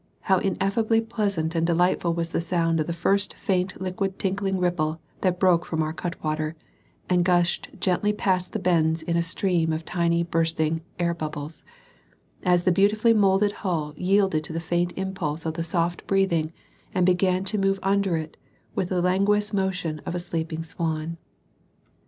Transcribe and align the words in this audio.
how 0.21 0.39
ineffably 0.39 0.99
pleasant 0.99 1.53
and 1.53 1.67
delightful 1.67 2.11
was 2.11 2.31
the 2.31 2.41
sound 2.41 2.79
of 2.79 2.87
the 2.87 2.91
first 2.91 3.35
faint 3.35 3.79
liquid 3.79 4.17
tinkling 4.17 4.57
ripple 4.57 4.99
that 5.21 5.39
broke 5.39 5.63
from 5.63 5.83
our 5.83 5.93
cutwater, 5.93 6.55
and 7.07 7.23
gushed 7.23 7.69
gently 7.79 8.11
past 8.11 8.51
the 8.51 8.57
bends 8.57 9.03
in 9.03 9.15
a 9.15 9.21
stream 9.21 9.71
of 9.71 9.85
tiny 9.85 10.23
bursting 10.23 10.81
air 10.97 11.13
bells, 11.13 11.63
as 12.41 12.63
the 12.63 12.71
beautifully 12.71 13.13
moulded 13.13 13.51
hull 13.51 13.93
yielded 13.95 14.43
to 14.43 14.51
the 14.51 14.59
faint 14.59 14.91
impulse 14.95 15.45
of 15.45 15.53
the 15.53 15.61
soft 15.61 16.07
breathing 16.07 16.51
and 16.95 17.05
began 17.05 17.43
to 17.43 17.59
move 17.59 17.77
under 17.83 18.17
it 18.17 18.37
with 18.73 18.89
the 18.89 19.03
languorous 19.03 19.53
motion 19.53 19.99
of 20.07 20.15
a 20.15 20.19
sleeping 20.19 20.63
swan! 20.63 21.15